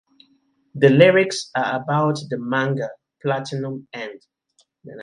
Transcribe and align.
The 0.73 0.89
lyrics 0.89 1.51
are 1.55 1.79
about 1.83 2.17
the 2.31 2.39
manga 2.39 2.89
"Platinum 3.21 3.87
End". 3.93 4.19